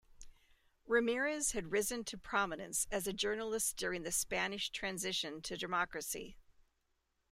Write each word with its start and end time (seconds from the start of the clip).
Ramirez 0.87 1.51
had 1.51 1.71
risen 1.71 2.03
to 2.05 2.17
prominence 2.17 2.87
as 2.89 3.05
a 3.05 3.13
journalist 3.13 3.77
during 3.77 4.01
the 4.01 4.11
Spanish 4.11 4.71
transition 4.71 5.43
to 5.43 5.55
democracy. 5.55 6.37